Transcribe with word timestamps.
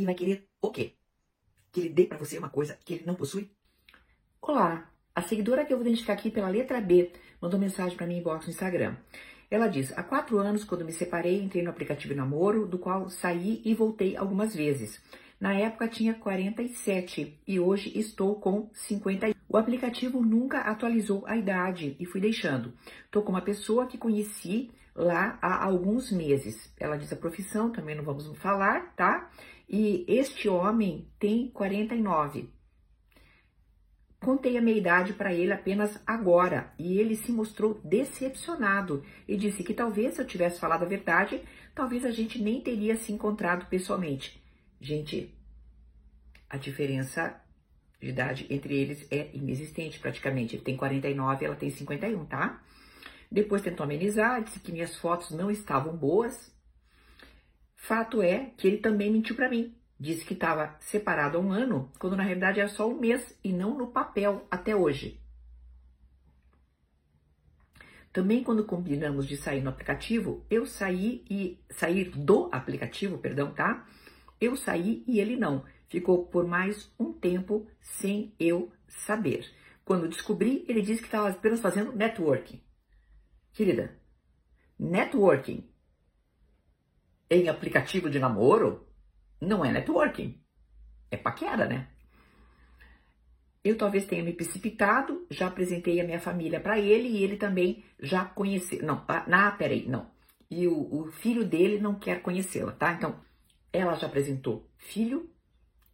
e 0.00 0.04
vai 0.06 0.14
querer 0.14 0.48
o 0.60 0.70
quê? 0.70 0.94
Que 1.70 1.80
ele 1.80 1.88
dê 1.90 2.04
para 2.04 2.18
você 2.18 2.38
uma 2.38 2.48
coisa 2.48 2.78
que 2.84 2.94
ele 2.94 3.04
não 3.06 3.14
possui? 3.14 3.50
Olá, 4.40 4.90
a 5.14 5.22
seguidora 5.22 5.64
que 5.64 5.72
eu 5.72 5.76
vou 5.76 5.86
identificar 5.86 6.14
aqui 6.14 6.30
pela 6.30 6.48
letra 6.48 6.80
B 6.80 7.12
mandou 7.40 7.60
mensagem 7.60 7.96
para 7.96 8.06
mim 8.06 8.16
em 8.18 8.22
box 8.22 8.46
no 8.46 8.52
Instagram. 8.52 8.96
Ela 9.50 9.68
diz: 9.68 9.96
Há 9.98 10.02
quatro 10.02 10.38
anos, 10.38 10.64
quando 10.64 10.84
me 10.84 10.92
separei, 10.92 11.42
entrei 11.42 11.62
no 11.62 11.70
aplicativo 11.70 12.14
namoro, 12.14 12.66
do 12.66 12.78
qual 12.78 13.10
saí 13.10 13.60
e 13.64 13.74
voltei 13.74 14.16
algumas 14.16 14.54
vezes. 14.54 15.02
Na 15.38 15.54
época 15.54 15.88
tinha 15.88 16.14
47 16.14 17.38
e 17.46 17.60
hoje 17.60 17.92
estou 17.98 18.36
com 18.36 18.70
50. 18.72 19.34
O 19.48 19.56
aplicativo 19.56 20.22
nunca 20.22 20.60
atualizou 20.60 21.24
a 21.26 21.36
idade 21.36 21.96
e 21.98 22.06
fui 22.06 22.20
deixando. 22.20 22.72
Estou 23.04 23.22
com 23.22 23.32
uma 23.32 23.42
pessoa 23.42 23.86
que 23.86 23.98
conheci 23.98 24.70
lá 24.94 25.38
há 25.40 25.64
alguns 25.64 26.10
meses. 26.12 26.72
Ela 26.78 26.96
diz 26.96 27.12
a 27.12 27.16
profissão, 27.16 27.70
também 27.70 27.94
não 27.94 28.04
vamos 28.04 28.26
falar, 28.38 28.94
tá? 28.94 29.30
E 29.72 30.04
este 30.08 30.48
homem 30.48 31.08
tem 31.16 31.48
49. 31.48 32.50
Contei 34.18 34.58
a 34.58 34.60
minha 34.60 34.76
idade 34.76 35.12
para 35.12 35.32
ele 35.32 35.52
apenas 35.52 36.02
agora 36.04 36.74
e 36.76 36.98
ele 36.98 37.14
se 37.14 37.30
mostrou 37.30 37.80
decepcionado 37.84 39.04
e 39.28 39.36
disse 39.36 39.62
que 39.62 39.72
talvez 39.72 40.14
se 40.14 40.20
eu 40.20 40.26
tivesse 40.26 40.58
falado 40.58 40.82
a 40.82 40.88
verdade, 40.88 41.40
talvez 41.72 42.04
a 42.04 42.10
gente 42.10 42.42
nem 42.42 42.60
teria 42.60 42.96
se 42.96 43.12
encontrado 43.12 43.66
pessoalmente. 43.66 44.42
Gente, 44.80 45.32
a 46.48 46.56
diferença 46.56 47.40
de 48.00 48.08
idade 48.08 48.46
entre 48.50 48.76
eles 48.76 49.06
é 49.08 49.30
inexistente 49.32 50.00
praticamente. 50.00 50.56
Ele 50.56 50.64
tem 50.64 50.76
49 50.76 51.44
ela 51.44 51.54
tem 51.54 51.70
51, 51.70 52.24
tá? 52.24 52.60
Depois 53.30 53.62
tentou 53.62 53.84
amenizar, 53.84 54.42
disse 54.42 54.58
que 54.58 54.72
minhas 54.72 54.96
fotos 54.96 55.30
não 55.30 55.48
estavam 55.48 55.96
boas. 55.96 56.52
Fato 57.80 58.20
é 58.20 58.52
que 58.58 58.68
ele 58.68 58.76
também 58.76 59.10
mentiu 59.10 59.34
para 59.34 59.48
mim. 59.48 59.74
Disse 59.98 60.24
que 60.24 60.34
estava 60.34 60.76
separado 60.80 61.38
há 61.38 61.40
um 61.40 61.50
ano, 61.50 61.90
quando 61.98 62.14
na 62.14 62.22
realidade 62.22 62.60
era 62.60 62.68
só 62.68 62.86
um 62.86 63.00
mês 63.00 63.36
e 63.42 63.52
não 63.54 63.76
no 63.76 63.86
papel 63.86 64.46
até 64.50 64.76
hoje. 64.76 65.18
Também 68.12 68.44
quando 68.44 68.66
combinamos 68.66 69.26
de 69.26 69.36
sair 69.36 69.62
no 69.62 69.70
aplicativo, 69.70 70.44
eu 70.50 70.66
saí 70.66 71.24
e 71.28 71.58
sair 71.70 72.10
do 72.10 72.50
aplicativo, 72.52 73.16
perdão, 73.16 73.52
tá? 73.54 73.86
Eu 74.38 74.56
saí 74.56 75.02
e 75.06 75.18
ele 75.18 75.36
não. 75.36 75.64
Ficou 75.88 76.26
por 76.26 76.46
mais 76.46 76.92
um 76.98 77.14
tempo 77.14 77.66
sem 77.80 78.34
eu 78.38 78.70
saber. 78.88 79.50
Quando 79.86 80.08
descobri, 80.08 80.66
ele 80.68 80.82
disse 80.82 81.00
que 81.00 81.08
estava 81.08 81.30
apenas 81.30 81.60
fazendo 81.60 81.96
networking. 81.96 82.60
Querida, 83.52 83.98
networking 84.78 85.66
em 87.30 87.48
aplicativo 87.48 88.10
de 88.10 88.18
namoro 88.18 88.86
não 89.40 89.64
é 89.64 89.70
networking. 89.70 90.38
É 91.10 91.16
paquera, 91.16 91.66
né? 91.66 91.88
Eu 93.62 93.76
talvez 93.76 94.06
tenha 94.06 94.22
me 94.22 94.32
precipitado, 94.32 95.26
já 95.30 95.46
apresentei 95.46 96.00
a 96.00 96.04
minha 96.04 96.18
família 96.18 96.58
para 96.58 96.78
ele 96.78 97.08
e 97.08 97.22
ele 97.22 97.36
também 97.36 97.84
já 98.00 98.24
conheceu. 98.24 98.84
Não, 98.84 99.04
ah, 99.06 99.50
peraí, 99.52 99.86
não. 99.86 100.10
E 100.50 100.66
o, 100.66 101.02
o 101.02 101.12
filho 101.12 101.44
dele 101.44 101.78
não 101.78 101.94
quer 101.94 102.22
conhecê-la, 102.22 102.72
tá? 102.72 102.92
Então, 102.92 103.20
ela 103.72 103.94
já 103.94 104.06
apresentou 104.06 104.68
filho 104.76 105.30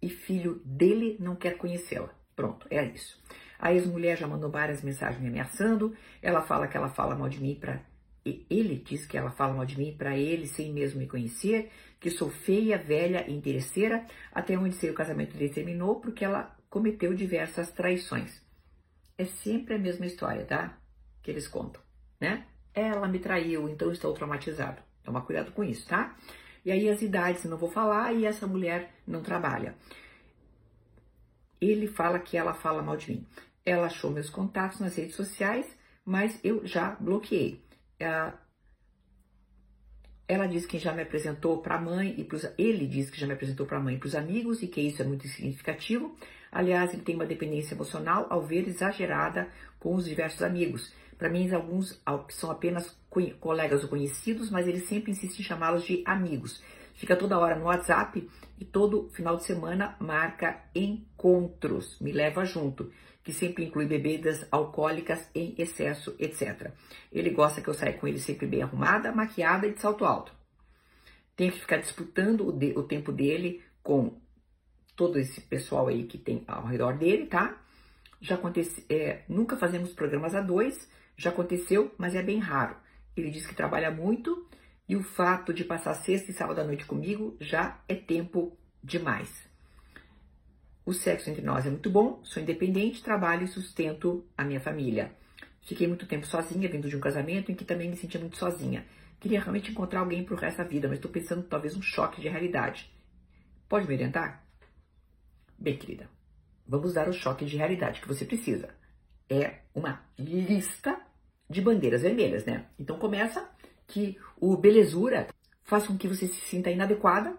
e 0.00 0.08
filho 0.08 0.62
dele 0.64 1.16
não 1.20 1.34
quer 1.36 1.58
conhecê-la. 1.58 2.14
Pronto, 2.34 2.66
é 2.70 2.84
isso. 2.86 3.20
A 3.58 3.72
ex-mulher 3.72 4.16
já 4.16 4.28
mandou 4.28 4.48
várias 4.48 4.82
mensagens 4.82 5.20
me 5.20 5.28
ameaçando. 5.28 5.94
Ela 6.22 6.42
fala 6.42 6.68
que 6.68 6.76
ela 6.76 6.88
fala 6.88 7.16
mal 7.16 7.28
de 7.28 7.40
mim 7.40 7.56
para 7.56 7.82
ele 8.24 8.76
diz 8.76 9.06
que 9.06 9.16
ela 9.16 9.30
fala 9.30 9.54
mal 9.54 9.64
de 9.64 9.78
mim 9.78 9.94
para 9.96 10.16
ele 10.16 10.46
sem 10.46 10.72
mesmo 10.72 11.00
me 11.00 11.06
conhecer, 11.06 11.70
que 12.00 12.10
sou 12.10 12.30
feia, 12.30 12.78
velha 12.78 13.24
e 13.28 13.32
interesseira, 13.32 14.06
até 14.32 14.56
onde 14.58 14.74
sei 14.74 14.90
o 14.90 14.94
casamento 14.94 15.36
dele 15.36 15.52
terminou 15.52 16.00
porque 16.00 16.24
ela 16.24 16.56
cometeu 16.68 17.14
diversas 17.14 17.70
traições. 17.70 18.42
É 19.16 19.24
sempre 19.24 19.74
a 19.74 19.78
mesma 19.78 20.06
história, 20.06 20.44
tá? 20.44 20.78
Que 21.22 21.30
eles 21.30 21.48
contam, 21.48 21.82
né? 22.20 22.46
Ela 22.74 23.08
me 23.08 23.18
traiu, 23.18 23.68
então 23.68 23.90
estou 23.90 24.12
traumatizado. 24.12 24.80
Toma 25.02 25.22
cuidado 25.22 25.52
com 25.52 25.64
isso, 25.64 25.88
tá? 25.88 26.16
E 26.64 26.70
aí 26.70 26.88
as 26.88 27.02
idades 27.02 27.44
não 27.44 27.56
vou 27.56 27.70
falar 27.70 28.12
e 28.12 28.26
essa 28.26 28.46
mulher 28.46 28.92
não 29.06 29.22
trabalha. 29.22 29.74
Ele 31.60 31.88
fala 31.88 32.18
que 32.20 32.36
ela 32.36 32.54
fala 32.54 32.82
mal 32.82 32.96
de 32.96 33.10
mim. 33.10 33.26
Ela 33.64 33.86
achou 33.86 34.10
meus 34.10 34.30
contatos 34.30 34.78
nas 34.78 34.96
redes 34.96 35.16
sociais, 35.16 35.66
mas 36.04 36.38
eu 36.44 36.64
já 36.66 36.90
bloqueei. 37.00 37.60
Ela, 37.98 38.38
diz 40.46 40.66
que 40.66 40.78
já 40.78 40.92
me 40.92 41.02
apresentou 41.02 41.58
para 41.62 41.76
a 41.76 41.80
mãe 41.80 42.14
e 42.16 42.24
pros, 42.24 42.46
ele 42.56 42.86
diz 42.86 43.10
que 43.10 43.18
já 43.18 43.26
me 43.26 43.32
apresentou 43.32 43.66
para 43.66 43.78
a 43.78 43.80
mãe 43.80 43.96
e 43.96 43.98
para 43.98 44.06
os 44.06 44.14
amigos 44.14 44.62
e 44.62 44.68
que 44.68 44.80
isso 44.80 45.02
é 45.02 45.04
muito 45.04 45.26
significativo. 45.26 46.16
Aliás, 46.52 46.92
ele 46.92 47.02
tem 47.02 47.14
uma 47.14 47.26
dependência 47.26 47.74
emocional 47.74 48.26
ao 48.30 48.42
ver 48.42 48.68
exagerada 48.68 49.48
com 49.78 49.94
os 49.94 50.04
diversos 50.04 50.42
amigos. 50.42 50.92
Para 51.16 51.28
mim, 51.28 51.50
alguns 51.52 52.00
são 52.30 52.50
apenas 52.50 52.96
colegas 53.40 53.82
ou 53.82 53.88
conhecidos, 53.88 54.50
mas 54.50 54.68
ele 54.68 54.80
sempre 54.80 55.10
insiste 55.10 55.40
em 55.40 55.42
chamá-los 55.42 55.84
de 55.84 56.02
amigos. 56.06 56.62
Fica 56.98 57.14
toda 57.14 57.38
hora 57.38 57.54
no 57.54 57.66
WhatsApp 57.66 58.28
e 58.58 58.64
todo 58.64 59.08
final 59.10 59.36
de 59.36 59.44
semana 59.44 59.96
marca 60.00 60.64
encontros, 60.74 61.96
me 62.00 62.10
leva 62.10 62.44
junto, 62.44 62.92
que 63.22 63.32
sempre 63.32 63.64
inclui 63.64 63.86
bebidas 63.86 64.44
alcoólicas 64.50 65.30
em 65.32 65.54
excesso, 65.56 66.16
etc. 66.18 66.72
Ele 67.12 67.30
gosta 67.30 67.60
que 67.60 67.68
eu 67.68 67.74
saia 67.74 67.92
com 67.92 68.08
ele 68.08 68.18
sempre 68.18 68.48
bem 68.48 68.62
arrumada, 68.62 69.12
maquiada 69.12 69.68
e 69.68 69.74
de 69.74 69.80
salto 69.80 70.04
alto. 70.04 70.32
Tenho 71.36 71.52
que 71.52 71.60
ficar 71.60 71.76
disputando 71.76 72.48
o, 72.48 72.52
de, 72.52 72.76
o 72.76 72.82
tempo 72.82 73.12
dele 73.12 73.62
com 73.80 74.20
todo 74.96 75.20
esse 75.20 75.40
pessoal 75.40 75.86
aí 75.86 76.02
que 76.02 76.18
tem 76.18 76.42
ao 76.48 76.66
redor 76.66 76.98
dele, 76.98 77.26
tá? 77.26 77.62
Já 78.20 78.34
aconteceu, 78.34 78.82
é, 78.90 79.22
nunca 79.28 79.56
fazemos 79.56 79.92
programas 79.92 80.34
a 80.34 80.40
dois, 80.40 80.90
já 81.16 81.30
aconteceu, 81.30 81.94
mas 81.96 82.16
é 82.16 82.24
bem 82.24 82.40
raro. 82.40 82.74
Ele 83.16 83.30
diz 83.30 83.46
que 83.46 83.54
trabalha 83.54 83.88
muito 83.88 84.48
e 84.88 84.96
o 84.96 85.02
fato 85.02 85.52
de 85.52 85.64
passar 85.64 85.94
sexta 85.94 86.30
e 86.30 86.34
sábado 86.34 86.60
à 86.60 86.64
noite 86.64 86.86
comigo 86.86 87.36
já 87.40 87.78
é 87.86 87.94
tempo 87.94 88.56
demais. 88.82 89.46
O 90.86 90.94
sexo 90.94 91.28
entre 91.28 91.42
nós 91.42 91.66
é 91.66 91.70
muito 91.70 91.90
bom, 91.90 92.20
sou 92.24 92.42
independente, 92.42 93.02
trabalho 93.02 93.44
e 93.44 93.48
sustento 93.48 94.24
a 94.36 94.42
minha 94.42 94.60
família. 94.60 95.12
Fiquei 95.60 95.86
muito 95.86 96.06
tempo 96.06 96.26
sozinha, 96.26 96.66
vindo 96.66 96.88
de 96.88 96.96
um 96.96 97.00
casamento 97.00 97.52
em 97.52 97.54
que 97.54 97.64
também 97.64 97.90
me 97.90 97.96
sentia 97.96 98.18
muito 98.18 98.38
sozinha. 98.38 98.86
Queria 99.20 99.40
realmente 99.40 99.70
encontrar 99.70 100.00
alguém 100.00 100.24
pro 100.24 100.36
resto 100.36 100.58
da 100.58 100.64
vida, 100.64 100.88
mas 100.88 100.96
estou 100.96 101.10
pensando 101.10 101.42
talvez 101.42 101.76
um 101.76 101.82
choque 101.82 102.22
de 102.22 102.28
realidade. 102.28 102.90
Pode 103.68 103.86
me 103.86 103.92
orientar? 103.92 104.42
Bem, 105.58 105.76
querida, 105.76 106.08
vamos 106.66 106.94
dar 106.94 107.06
o 107.06 107.12
choque 107.12 107.44
de 107.44 107.58
realidade 107.58 108.00
que 108.00 108.08
você 108.08 108.24
precisa. 108.24 108.70
É 109.28 109.58
uma 109.74 110.02
lista 110.18 110.98
de 111.50 111.60
bandeiras 111.60 112.00
vermelhas, 112.00 112.46
né? 112.46 112.64
Então 112.78 112.98
começa 112.98 113.46
que 113.88 114.16
o 114.36 114.56
belezura 114.56 115.26
faz 115.64 115.86
com 115.86 115.98
que 115.98 116.06
você 116.06 116.28
se 116.28 116.40
sinta 116.42 116.70
inadequada 116.70 117.36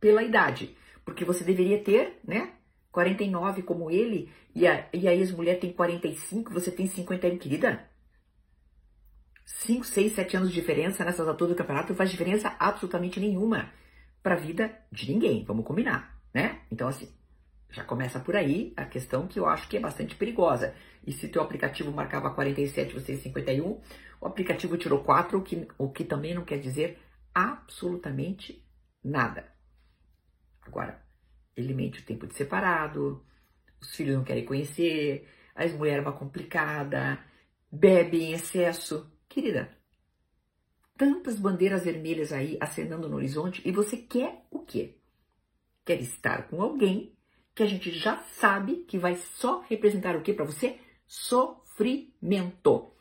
pela 0.00 0.22
idade, 0.22 0.76
porque 1.04 1.24
você 1.24 1.42
deveria 1.42 1.82
ter, 1.82 2.20
né, 2.26 2.52
49 2.92 3.62
como 3.62 3.90
ele, 3.90 4.30
e 4.54 4.66
a, 4.66 4.86
e 4.92 5.08
a 5.08 5.14
ex-mulher 5.14 5.58
tem 5.58 5.72
45, 5.72 6.52
você 6.52 6.70
tem 6.70 6.86
51, 6.86 7.38
querida? 7.38 7.88
5, 9.46 9.84
6, 9.84 10.12
7 10.12 10.36
anos 10.36 10.48
de 10.50 10.54
diferença 10.54 11.04
nessas 11.04 11.26
alturas 11.26 11.54
do 11.54 11.58
campeonato 11.58 11.94
faz 11.94 12.10
diferença 12.10 12.54
absolutamente 12.58 13.18
nenhuma 13.18 13.72
para 14.22 14.34
a 14.34 14.38
vida 14.38 14.76
de 14.92 15.10
ninguém, 15.10 15.44
vamos 15.44 15.64
combinar, 15.64 16.20
né? 16.34 16.60
Então, 16.70 16.86
assim, 16.86 17.08
já 17.70 17.84
começa 17.84 18.18
por 18.18 18.34
aí 18.34 18.72
a 18.76 18.84
questão 18.84 19.26
que 19.26 19.38
eu 19.38 19.46
acho 19.46 19.68
que 19.68 19.76
é 19.76 19.80
bastante 19.80 20.16
perigosa. 20.16 20.74
E 21.06 21.12
se 21.12 21.28
teu 21.28 21.42
aplicativo 21.42 21.92
marcava 21.92 22.30
47 22.30 22.94
você 22.94 23.16
51, 23.16 23.80
o 24.20 24.26
aplicativo 24.26 24.76
tirou 24.76 25.02
4, 25.04 25.38
o 25.38 25.42
que, 25.42 25.68
o 25.76 25.90
que 25.90 26.04
também 26.04 26.34
não 26.34 26.44
quer 26.44 26.58
dizer 26.58 26.98
absolutamente 27.34 28.64
nada. 29.02 29.46
Agora, 30.62 31.02
ele 31.56 31.74
mente 31.74 32.00
o 32.00 32.04
tempo 32.04 32.26
de 32.26 32.34
separado, 32.34 33.24
os 33.80 33.94
filhos 33.94 34.16
não 34.16 34.24
querem 34.24 34.44
conhecer, 34.44 35.28
a 35.54 35.64
ex-mulher 35.64 35.98
é 35.98 36.00
uma 36.00 36.12
complicada, 36.12 37.18
bebe 37.70 38.22
em 38.22 38.32
excesso. 38.32 39.10
Querida, 39.28 39.70
tantas 40.96 41.38
bandeiras 41.38 41.84
vermelhas 41.84 42.32
aí 42.32 42.56
acenando 42.60 43.08
no 43.08 43.16
horizonte 43.16 43.62
e 43.64 43.70
você 43.70 43.96
quer 43.96 44.46
o 44.50 44.60
quê? 44.60 44.96
Quer 45.84 46.00
estar 46.00 46.48
com 46.48 46.60
alguém 46.62 47.17
que 47.58 47.62
a 47.64 47.66
gente 47.66 47.90
já 47.90 48.16
sabe 48.34 48.84
que 48.86 48.96
vai 48.96 49.16
só 49.16 49.64
representar 49.68 50.14
o 50.14 50.22
que 50.22 50.32
para 50.32 50.44
você? 50.44 50.78
Sofrimento. 51.08 52.92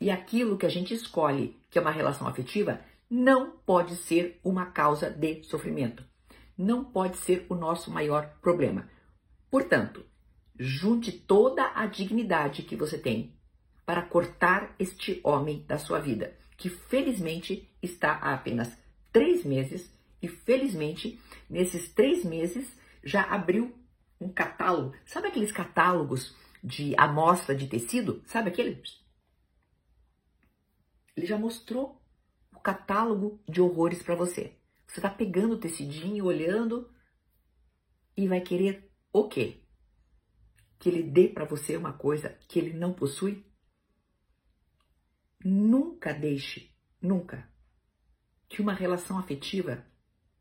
E 0.00 0.08
aquilo 0.08 0.56
que 0.56 0.64
a 0.64 0.68
gente 0.68 0.94
escolhe, 0.94 1.56
que 1.68 1.78
é 1.78 1.82
uma 1.82 1.90
relação 1.90 2.28
afetiva, 2.28 2.80
não 3.10 3.50
pode 3.50 3.96
ser 3.96 4.38
uma 4.44 4.66
causa 4.66 5.10
de 5.10 5.42
sofrimento. 5.42 6.04
Não 6.56 6.84
pode 6.84 7.16
ser 7.16 7.44
o 7.48 7.56
nosso 7.56 7.90
maior 7.90 8.36
problema. 8.40 8.88
Portanto, 9.50 10.06
junte 10.56 11.10
toda 11.10 11.72
a 11.74 11.84
dignidade 11.86 12.62
que 12.62 12.76
você 12.76 12.96
tem 12.96 13.34
para 13.84 14.02
cortar 14.02 14.76
este 14.78 15.20
homem 15.24 15.64
da 15.66 15.76
sua 15.76 15.98
vida, 15.98 16.36
que 16.56 16.68
felizmente 16.68 17.68
está 17.82 18.12
há 18.12 18.32
apenas 18.32 18.78
três 19.12 19.44
meses 19.44 19.92
E 20.20 20.26
felizmente, 20.26 21.18
nesses 21.48 21.92
três 21.92 22.24
meses, 22.24 22.76
já 23.04 23.22
abriu 23.22 23.72
um 24.20 24.28
catálogo. 24.28 24.94
Sabe 25.06 25.28
aqueles 25.28 25.52
catálogos 25.52 26.34
de 26.62 26.94
amostra 26.96 27.54
de 27.54 27.66
tecido? 27.66 28.22
Sabe 28.26 28.50
aquele? 28.50 28.82
Ele 31.16 31.26
já 31.26 31.38
mostrou 31.38 32.00
o 32.52 32.60
catálogo 32.60 33.40
de 33.48 33.60
horrores 33.60 34.02
para 34.02 34.14
você. 34.14 34.56
Você 34.86 35.00
tá 35.00 35.10
pegando 35.10 35.54
o 35.54 35.60
tecidinho, 35.60 36.24
olhando 36.24 36.90
e 38.16 38.26
vai 38.26 38.40
querer 38.40 38.90
o 39.12 39.28
quê? 39.28 39.62
Que 40.78 40.88
ele 40.88 41.02
dê 41.02 41.28
para 41.28 41.44
você 41.44 41.76
uma 41.76 41.92
coisa 41.92 42.30
que 42.48 42.58
ele 42.58 42.72
não 42.72 42.92
possui? 42.92 43.44
Nunca 45.44 46.12
deixe, 46.12 46.74
nunca, 47.00 47.48
que 48.48 48.60
uma 48.60 48.72
relação 48.72 49.18
afetiva 49.18 49.86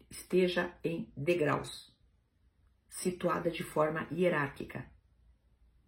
esteja 0.09 0.75
em 0.83 1.11
degraus, 1.15 1.95
situada 2.97 3.51
de 3.51 3.63
forma 3.63 4.07
hierárquica. 4.11 4.89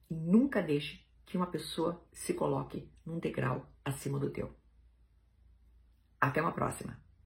E 0.10 0.14
nunca 0.14 0.62
deixe 0.62 1.04
que 1.26 1.38
uma 1.38 1.48
pessoa 1.48 2.06
se 2.12 2.36
coloque 2.36 2.88
num 3.04 3.18
degrau 3.18 3.68
acima 3.84 4.20
do 4.20 4.30
teu. 4.30 4.56
Até 6.22 6.40
uma 6.40 6.52
próxima! 6.52 7.09